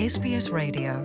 SBS 0.00 0.48
Radio 0.50 1.04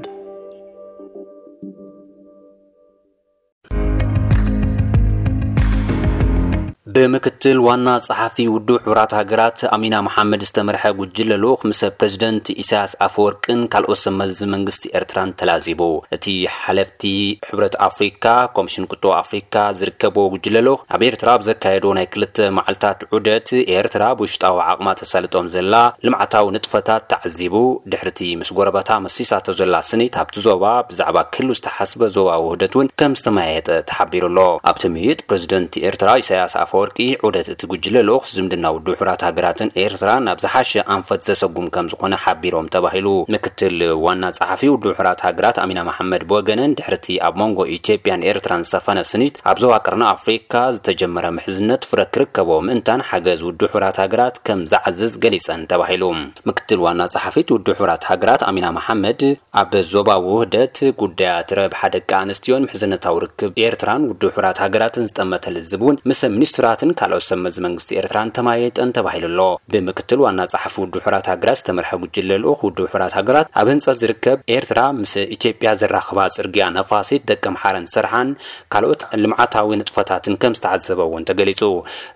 ብምክትል 6.95 7.57
ዋና 7.65 7.87
ፀሓፊ 8.05 8.35
ውዱብ 8.53 8.69
ሕብራት 8.83 9.13
ሃገራት 9.17 9.59
ኣሚና 9.75 9.95
መሓመድ 10.07 10.41
ዝተመርሐ 10.49 10.83
ጉጅለልክ 10.99 11.61
ምስ 11.69 11.79
ፕረዚደንት 12.01 12.45
ኢሳያስ 12.61 12.91
ኣፈወርቅን 13.05 13.59
ካልኦት 13.71 13.99
ሰመዝ 14.03 14.37
መንግስቲ 14.53 14.85
ኤርትራን 14.97 15.31
ተላዚቡ 15.39 15.81
እቲ 16.17 16.25
ሓለፍቲ 16.59 17.03
ሕብረት 17.47 17.75
ኣፍሪካ 17.87 18.25
ኮሚሽን 18.59 18.85
ቅጦ 18.91 19.05
ኣፍሪካ 19.23 19.55
ዝርከቦ 19.79 20.15
ጉጅለልክ 20.35 20.79
ኣብ 20.97 21.01
ኤርትራ 21.09 21.33
ብዘካየዶ 21.41 21.85
ናይ 21.97 22.07
ክልተ 22.13 22.37
መዓልታት 22.59 23.01
ዑደት 23.19 23.51
ኤርትራ 23.79 24.03
ብውሽጣዊ 24.21 24.57
ዓቅማ 24.69 24.87
ተሳልጦም 25.01 25.49
ዘላ 25.57 25.73
ልምዓታዊ 26.07 26.47
ንጥፈታት 26.57 27.05
ተዓዚቡ 27.13 27.55
ድሕርቲ 27.93 28.21
ምስ 28.43 28.53
ጎረባታ 28.59 28.89
መሲሳተ 29.07 29.57
ዘላ 29.59 29.75
ስኒት 29.89 30.17
ኣብቲ 30.23 30.37
ዞባ 30.47 30.63
ብዛዕባ 30.93 31.17
ክሉ 31.35 31.49
ዝተሓስበ 31.61 32.01
ዞባ 32.17 32.29
ውህደት 32.47 32.73
እውን 32.79 32.93
ከም 33.01 33.13
ዝተመያየጠ 33.21 33.69
ተሓቢሩ 33.91 34.25
ኣሎ 34.31 34.39
ኣብቲ 34.71 34.85
ምይጥ 34.97 35.19
ፕሬዚደንቲ 35.29 35.85
ኤርትራ 35.91 36.09
ኢሳያስ 36.25 36.55
ኣ 36.63 36.65
ቂ 37.01 37.05
ዑደት 37.25 37.47
እቲ 37.53 37.61
ጉጅለ 37.71 37.95
ልኦክ 38.07 38.23
ዝምድና 38.35 38.65
ውድብ 38.75 38.93
ሕብራት 38.99 39.21
ሃገራትን 39.27 39.69
ኤርትራ 39.83 40.09
ናብ 40.25 40.37
ዝሓሸ 40.43 40.71
ኣንፈት 40.95 41.21
ዘሰጉም 41.27 41.67
ከም 41.75 41.85
ዝኮነ 41.91 42.13
ሓቢሮም 42.23 42.67
ተባሂሉ 42.75 43.07
ምክትል 43.35 43.75
ዋና 44.05 44.23
ፀሓፊ 44.39 44.61
ውዱ 44.73 44.83
ሕብራት 44.97 45.19
ሃገራት 45.27 45.57
ኣሚና 45.63 45.79
ማሓመድ 45.89 46.23
ብወገነን 46.29 46.75
ድሕርቲ 46.79 47.07
ኣብ 47.27 47.35
መንጎ 47.41 47.59
ኢትዮጵያን 47.77 48.25
ኤርትራን 48.31 48.65
ዝሰፈነ 48.67 48.99
ስኒት 49.11 49.35
ኣብዞባ 49.53 49.73
ቀርና 49.85 50.03
ኣፍሪካ 50.15 50.53
ዝተጀመረ 50.77 51.25
ምሕዝነት 51.37 51.85
ፍረ 51.91 51.99
ክርከቦ 52.15 52.49
ምእንታን 52.69 53.03
ሓገዝ 53.11 53.41
ውድብ 53.47 53.67
ሕብራት 53.75 53.99
ሃገራት 54.03 54.37
ከም 54.49 54.61
ዝዓዝዝ 54.73 55.15
ገሊፀን 55.25 55.63
ተባሂሉ 55.73 56.03
ምክትል 56.51 56.79
ዋና 56.87 57.01
ፀሓፊት 57.15 57.47
ውድብ 57.55 57.75
ሕብራት 57.79 58.03
ሃገራት 58.11 58.41
ኣሚና 58.51 58.67
መሓመድ 58.79 59.19
ኣብ 59.63 59.71
ዞባ 59.93 60.09
ውህደት 60.29 60.77
ጉዳያትረብሓደቂ 61.03 62.09
ኣንስትዮን 62.23 62.63
ምሕዝነታዊ 62.67 63.15
ርክብ 63.25 63.51
ኤርትራን 63.67 64.03
ውድብ 64.11 64.31
ሕብራት 64.37 64.57
ሃገራትን 64.65 65.05
ዝጠመተልዝብ 65.09 65.81
እውን 65.85 65.97
ምስኒስትራ 66.09 66.63
ህወሓትን 66.75 66.95
ካልኦት 66.99 67.23
ሰመዝ 67.27 67.55
መንግስቲ 67.65 67.89
ኤርትራን 67.99 68.31
ተማየጠ 68.37 68.75
ተባሂሉ 68.95 69.25
ኣሎ 69.31 69.41
ብምክትል 69.73 70.19
ዋና 70.23 70.39
ፀሓፊ 70.53 70.73
ውድብ 70.81 70.95
ሕራት 71.05 71.27
ሃገራት 71.31 71.59
ዝተመርሐ 71.61 71.91
ጉጅለ 72.01 72.29
ልኡክ 72.41 72.59
ውድብ 72.67 72.85
ሕራት 72.93 73.13
ሃገራት 73.19 73.47
ኣብ 73.61 73.67
ህንፀት 73.73 73.99
ዝርከብ 74.01 74.37
ኤርትራ 74.55 74.81
ምስ 74.99 75.13
ኢትዮጵያ 75.35 75.71
ዘራኽባ 75.81 76.19
ፅርግያ 76.37 76.65
ነፋሲት 76.77 77.23
ደቂ 77.31 77.43
ምሓረን 77.55 77.85
ስርሓን 77.93 78.31
ካልኦት 78.75 79.03
ልምዓታዊ 79.23 79.71
ንጥፈታትን 79.81 80.35
ከም 80.45 80.57
ዝተዓዘበ 80.59 80.99
እውን 81.09 81.27
ተገሊጹ 81.29 81.61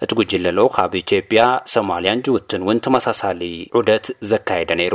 እቲ 0.06 0.10
ጉጅለ 0.22 0.46
ልኡክ 0.58 0.76
ኣብ 0.86 0.96
ኢትዮጵያ 1.04 1.44
ሶማልያን 1.76 2.24
ጅቡትን 2.28 2.66
እውን 2.68 2.84
ተመሳሳሊ 2.88 3.42
ዑደት 3.80 4.08
ዘካየደ 4.34 4.74
ነይሩ 4.82 4.94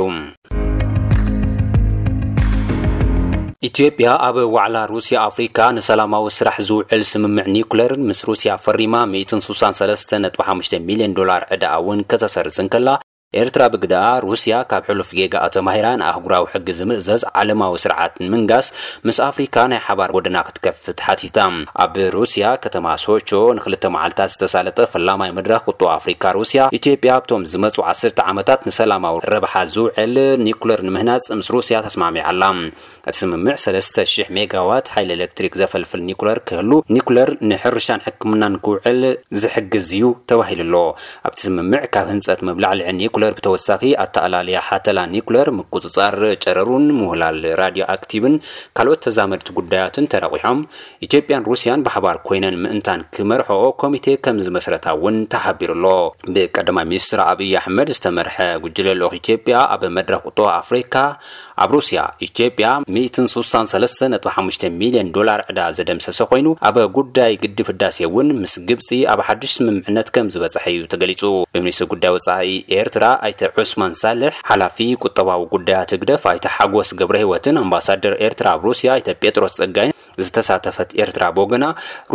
ኢትዮጵያ 3.67 4.07
ኣብ 4.27 4.37
ዋዕላ 4.55 4.77
ሩስያ 4.93 5.17
ኣፍሪካ 5.29 5.57
ንሰላማዊ 5.75 6.25
ስራሕ 6.37 6.55
ዝውዕል 6.67 7.03
ስምምዕ 7.11 7.45
ኒኩለር 7.55 7.91
ምስ 8.07 8.19
ሩስያ 8.29 8.51
ፈሪማ 8.65 8.93
1635 9.21 10.79
ሚሊዮን 10.87 11.15
ዶር 11.17 11.29
ዕዳኣ 11.55 11.73
እውን 11.81 11.99
ከተሰርዝንከላ 12.11 12.87
ኤርትራ 13.41 13.63
ብግዳኣ 13.73 14.05
ሩስያ 14.25 14.55
ካብ 14.71 14.83
ሕሉፍ 14.89 15.07
ጌጋ 15.17 15.33
ተባሂራ 15.55 15.87
ንኣህጉራዊ 15.99 16.43
ሕጊ 16.51 16.67
ዝምእዘዝ 16.77 17.23
ዓለማዊ 17.39 17.73
ስርዓት 17.83 18.13
ንምንጋስ 18.23 18.67
ምስ 19.07 19.17
ኣፍሪካ 19.29 19.55
ናይ 19.71 19.81
ሓባር 19.87 20.09
ወደና 20.17 20.37
ክትከፍት 20.47 20.99
ሓቲታ 21.07 21.37
ኣብ 21.85 21.93
ሩስያ 22.15 22.45
ከተማ 22.65 22.85
ሶቾ 23.03 23.29
ንክል 23.57 23.75
መዓልታት 23.95 24.31
ዝተሳለጠ 24.35 24.77
ፈላማይ 24.93 25.31
መድረክ 25.39 25.65
ቅጥ 25.71 25.81
ኣፍሪካ 25.97 26.23
ሩስያ 26.37 26.61
ኢትዮጵያ 26.79 27.11
ብቶም 27.25 27.43
ዝመፁ 27.53 27.75
ዓስተ 27.93 28.19
ዓመታት 28.33 28.61
ንሰላማዊ 28.69 29.17
ረብሓ 29.33 29.53
ዝውዕል 29.73 30.15
ኒኩለር 30.45 30.79
ንምህናፅ 30.89 31.27
ምስ 31.41 31.49
ሩስያ 31.57 31.77
ተስማሚዓኣላ 31.89 32.41
እቲ 33.09 33.15
ስምምዕ 33.21 33.55
300 33.65 34.27
ሜጋዋት 34.39 34.85
ሓይል 34.93 35.09
ኤሌክትሪክ 35.17 35.53
ዘፈልፍል 35.63 36.01
ኒኩለር 36.11 36.39
ክህሉ 36.49 36.71
ኒኩለር 36.95 37.29
ንሕርሻን 37.49 38.03
ሕክምናንክውዕል 38.07 39.01
ዝሕግዝ 39.43 39.87
እዩ 39.99 40.05
ተባሂሉ 40.29 40.61
ኣሎ 40.65 40.77
ኣብቲ 41.27 41.37
ስምምዕ 41.45 41.83
ካብ 41.93 42.07
ህንፀት 42.13 42.39
መብላዕሊዕ 42.47 42.89
ኒ 43.01 43.03
ኒኩለር 43.25 43.35
ብተወሳኺ 43.37 43.81
ኣተኣላለያ 44.03 44.57
ሓተላ 44.67 44.99
ኒኩለር 45.13 45.47
ምቁፅጻር 45.57 46.15
ጨረሩን 46.43 46.85
ምውህላል 46.97 47.37
ራድዮ 47.59 47.83
ኣክቲቭን 47.93 48.33
ካልኦት 48.77 48.99
ተዛመድቲ 49.05 49.47
ጉዳያትን 49.59 50.05
ተረቒሖም 50.11 50.59
ኢትዮጵያን 51.05 51.45
ሩስያን 51.49 51.83
ብሓባር 51.85 52.17
ኮይነን 52.27 52.57
ምእንታን 52.63 53.01
ክመርሐኦ 53.15 53.63
ኮሚቴ 53.83 54.05
ከም 54.25 54.37
ዝመስረታ 54.47 54.85
እውን 54.97 55.17
ተሓቢሩ 55.33 55.71
ኣሎ 55.77 55.85
ብቀዳማይ 56.35 56.85
ሚኒስትር 56.91 57.21
ኣብይ 57.29 57.53
ኣሕመድ 57.61 57.91
ዝተመርሐ 57.97 58.37
ጉጅለ 58.65 58.87
ልኡክ 58.99 59.15
ኢትዮጵያ 59.21 59.55
ኣብ 59.75 59.83
መድረክ 59.97 60.21
ቁጦ 60.29 60.39
ኣፍሪካ 60.59 60.95
ኣብ 61.65 61.69
ሩስያ 61.77 61.99
ኢትዮጵያ 62.29 62.61
163.5 62.99 64.67
ሚልዮን 64.81 65.11
ዶላር 65.17 65.41
ዕዳ 65.51 65.59
ዘደምሰሰ 65.79 66.19
ኮይኑ 66.33 66.47
ኣብ 66.69 66.77
ጉዳይ 66.99 67.33
ግድብ 67.45 67.67
ህዳሴ 67.73 67.97
እውን 68.09 68.27
ምስ 68.43 68.55
ግብፂ 68.69 68.89
ኣብ 69.13 69.19
ሓድሽ 69.29 69.51
ስምምዕነት 69.59 70.07
ከም 70.17 70.29
ዝበፅሐ 70.35 70.65
እዩ 70.75 70.83
ተገሊጹ 70.93 71.21
ብሚኒስትሪ 71.55 71.87
ጉዳይ 71.95 72.11
ወፃኢ 72.15 72.47
ኤርትራ 72.79 73.04
ኤርትራ 73.07 73.11
ኣይተ 73.25 73.41
ዑስማን 73.61 73.91
ሳልሕ 74.01 74.31
ሓላፊ 74.49 74.77
ቁጠባዊ 75.05 75.41
ጉዳያት 75.53 75.91
እግደፍ 75.97 76.23
ኣይተ 76.31 76.45
ሓጎስ 76.55 76.89
ገብረ 76.99 77.15
ህይወትን 77.23 77.59
ኣምባሳደር 77.63 78.13
ኤርትራ 78.27 78.47
ኣብ 78.55 78.61
ሩስያ 78.69 78.89
ኣይተ 78.97 79.07
ጴጥሮስ 79.23 79.53
ጸጋይን 79.59 79.93
ዝተሳተፈት 80.25 80.89
ኤርትራ 81.03 81.23
ቦገና 81.39 81.65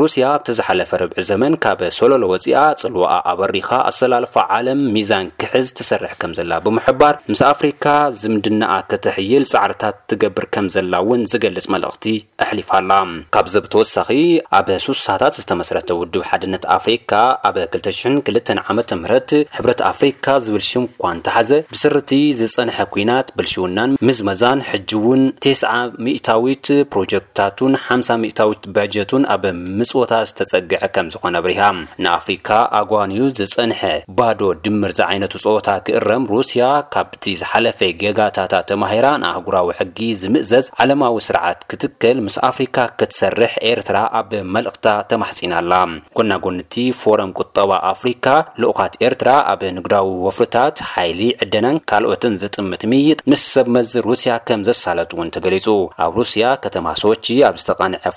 ሩስያ 0.00 0.26
ብቲ 0.42 0.48
ዝሓለፈ 0.58 0.90
ርብዒ 1.02 1.16
ዘመን 1.28 1.54
ካብ 1.64 1.80
ሰለሎ 1.98 2.22
ወፂኣ 2.32 2.60
ፅልዋኣ 2.82 3.12
ኣበሪኻ 3.32 3.68
ኣሰላልፋ 3.90 4.34
ዓለም 4.56 4.80
ሚዛን 4.94 5.26
ክሕዝ 5.40 5.68
ትሰርሕ 5.78 6.12
ከም 6.20 6.32
ዘላ 6.38 6.52
ብምሕባር 6.64 7.14
ምስ 7.32 7.42
ኣፍሪካ 7.52 7.84
ዝምድናኣ 8.20 8.74
ክተሕይል 8.92 9.44
ፃዕርታት 9.52 9.96
ትገብር 10.12 10.46
ከም 10.56 10.66
ዘላ 10.76 10.92
እውን 11.04 11.22
ዝገልፅ 11.32 11.66
መልእኽቲ 11.74 12.06
ኣሕሊፋላ 12.46 12.90
ካብዚ 13.36 13.54
ብተወሳኺ 13.66 14.10
ኣብ 14.58 14.68
ስሳታት 14.86 15.34
ዝተመስረተ 15.42 15.88
ውድብ 16.00 16.22
ሓድነት 16.30 16.64
ኣፍሪካ 16.78 17.12
ኣብ 17.48 17.56
202 17.74 18.54
ዓመ 18.68 18.78
ምህት 19.02 19.30
ሕብረት 19.56 19.80
ኣፍሪካ 19.92 20.26
ዝብል 20.46 20.64
ሽምኳን 20.70 21.18
ተሓዘ 21.26 21.50
ብስርቲ 21.74 22.10
ዝፀንሐ 22.38 22.78
ኩናት 22.94 23.28
ብልሽውናን 23.38 23.92
ምዝመዛን 24.08 24.60
ሕጂ 24.70 24.90
ውን 25.06 25.22
ተስዓ 25.44 25.72
ሚታዊት 26.06 26.66
ፕሮጀክትታትን 26.92 27.74
ሕ 27.92 27.94
0ታዊት 28.06 28.64
በጀቱን 28.74 29.22
ኣብ 29.34 29.44
ምፅወታ 29.78 30.12
ዝተፀግዐ 30.28 30.80
ከም 30.96 31.06
ዝኾነ 31.12 31.34
ኣብርሃ 31.40 31.62
ንኣፍሪካ 32.04 32.48
ኣጓንዩ 32.78 33.22
ዝፀንሐ 33.38 33.80
ባዶ 34.18 34.40
ድምር 34.64 34.90
ዝዓይነቱ 34.98 35.32
ፀወታ 35.44 35.68
ክእረም 35.86 36.24
ሩስያ 36.32 36.66
ካብቲ 36.96 37.24
ዝሓለፈ 37.40 37.80
ገጋታታ 38.02 38.52
ተማሂራ 38.72 39.06
ንኣህጉራዊ 39.22 39.66
ሕጊ 39.78 39.98
ዝምእዘዝ 40.20 40.66
ዓለማዊ 40.84 41.16
ስርዓት 41.28 41.60
ክትክል 41.72 42.20
ምስ 42.26 42.36
ኣፍሪካ 42.50 42.76
ክትሰርሕ 43.00 43.54
ኤርትራ 43.70 43.96
ኣብ 44.20 44.30
መልእክታ 44.58 44.86
ተማሕፂና 45.14 45.54
ኣላ 45.62 45.74
ጎናጎንቲ 46.20 46.76
ፎረም 47.00 47.32
ቁጠባ 47.40 47.70
ኣፍሪካ 47.92 48.24
ልኡካት 48.62 48.94
ኤርትራ 49.08 49.28
ኣብ 49.54 49.64
ንግዳዊ 49.78 50.08
ወፍርታት 50.28 50.78
ሓይሊ 50.92 51.20
ዕደናን 51.42 51.80
ካልኦትን 51.92 52.38
ዘጥምትምይይጥ 52.44 53.20
ምስ 53.32 53.44
ሰብመዝ 53.56 53.92
ሩስያ 54.08 54.32
ከም 54.48 54.62
ዘሳለጥ 54.70 55.10
እውን 55.18 55.34
ተገሊፁ 55.38 55.68
ኣብ 56.06 56.14
ሩስያ 56.22 56.54
ከተማ 56.64 56.86
ሶ 57.04 57.14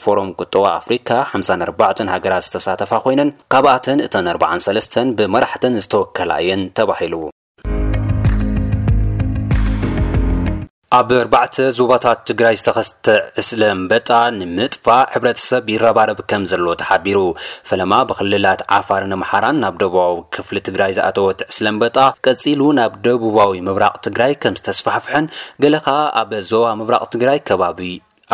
ፎሮም 0.02 0.30
ቁጠቦ 0.42 0.64
ኣፍሪካ 0.80 1.10
5ኣ 1.34 2.08
ሃገራት 2.16 2.44
ዝተሳተፋ 2.48 2.92
ኮይነን 3.06 3.30
ካብኣተን 3.54 4.00
እተን 4.08 4.28
4ሰ 4.40 4.96
ብመራሕተን 5.20 5.78
ዝተወከላ 5.84 6.32
እየን 6.44 6.64
ተባሂሉ 6.80 7.16
ኣብ 10.98 11.10
ኣባ 11.22 11.36
ዞባታት 11.78 12.20
ትግራይ 12.30 12.56
ዝተኸስተ 12.62 13.06
እስለምበጣ 13.42 14.10
ንምጥፋእ 14.40 15.08
ሕብረተሰብ 15.14 15.64
ይረባረብ 15.74 16.20
ከም 16.32 16.44
ዘሎ 16.52 16.66
ተሓቢሩ 16.82 17.20
ፈለማ 17.70 17.94
ብክልላት 18.10 18.62
ዓፋር 18.78 19.04
ንምሓራን 19.12 19.58
ናብ 19.64 19.76
ደቡባዊ 19.82 20.14
ክፍሊ 20.38 20.60
ትግራይ 20.68 20.94
ዝኣተወት 20.98 21.42
ዕስለምበጣ 21.52 21.98
ቀፂሉ 22.28 22.62
ናብ 22.82 22.94
ደቡባዊ 23.10 23.54
ምብራቕ 23.70 23.96
ትግራይ 24.10 24.34
ከም 24.44 24.58
ዝተስፋሕፍሐን 24.62 25.28
ገለ 25.66 25.78
ከዓ 25.88 26.00
ኣበ 26.22 26.32
ዞባ 26.54 26.66
ምብራቅ 26.82 27.06
ትግራይ 27.16 27.40
ከባቢ 27.50 27.82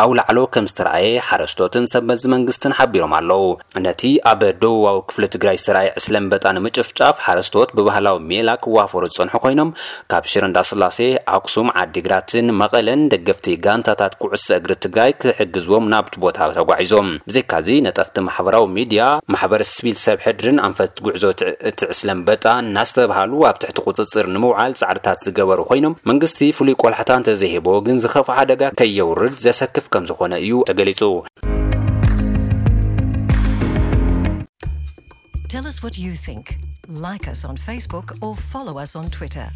ኣብ 0.00 0.10
ላዕሎ 0.18 0.38
ከም 0.54 0.66
ዝተረአየ 0.70 1.06
ሓረስቶትን 1.28 1.84
ሰመዚ 1.92 2.20
መንግስትን 2.34 2.72
ሓቢሮም 2.78 3.12
ኣለው 3.16 3.42
ነቲ 3.86 4.02
ኣበ 4.30 4.42
ደውባዊ 4.60 4.98
ክፍሊ 5.08 5.24
ትግራይ 5.34 5.56
ዝተረኣየ 5.60 5.88
ዕስለን 5.98 6.24
በጣ 6.32 6.44
ንምጭፍጫፍ 6.56 7.16
ሓረስቶት 7.24 7.70
ብባህላዊ 7.76 8.16
ሜላ 8.30 8.50
ክዋፈሩ 8.66 9.02
ዝፀንሑ 9.14 9.34
ኮይኖም 9.46 9.70
ካብ 10.12 10.24
ሽረንዳ 10.34 10.58
ስላሴ 10.70 10.98
ኣክሱም 11.38 11.68
ዓዲግራትን 11.82 12.46
መቐለን 12.62 13.02
ደገፍቲ 13.14 13.48
ጋንታታት 13.66 14.14
ኩዕሶ 14.22 14.46
እግሪ 14.58 14.74
ትግራይ 14.86 15.12
ክሕግዝዎም 15.24 15.88
ናብቲ 15.94 16.14
ቦታ 16.24 16.38
ተጓዒዞም 16.60 17.10
ብዘይካዚ 17.28 17.68
ነጠፍቲ 17.88 18.16
ማሕበራዊ 18.28 18.66
ሚድያ 18.78 19.02
ማሕበረ 19.34 19.62
ስብል 19.74 19.98
ሰብ 20.04 20.18
ሕድርን 20.28 20.60
ኣንፈት 20.70 20.96
ጉዕዞት 21.08 21.42
እቲ 21.72 21.80
ዕስለም 21.96 22.22
በጣ 22.30 22.44
እናዝተብሃሉ 22.66 23.34
ኣብ 23.50 23.58
ትሕቲ 23.64 23.78
ቅፅፅር 23.98 24.26
ንምውዓል 24.36 24.74
ፃዕርታት 24.82 25.20
ዝገበሩ 25.26 25.60
ኮይኖም 25.72 25.98
መንግስቲ 26.12 26.40
ፍሉይ 26.60 26.78
ቆልሓታ 26.84 27.10
እንተዘሂቦ 27.22 27.68
ግን 27.88 28.00
ዝኸፉ 28.06 28.26
ሓደጋ 28.40 28.64
ከየውርድ 28.80 29.36
ዘሰክፍ 29.46 29.84
Tell 29.92 30.02
us 30.06 30.22
what 35.82 35.98
you 35.98 36.12
think. 36.14 36.56
Like 36.86 37.26
us 37.26 37.44
on 37.44 37.56
Facebook 37.56 38.16
or 38.22 38.36
follow 38.36 38.78
us 38.78 38.94
on 38.94 39.10
Twitter. 39.10 39.48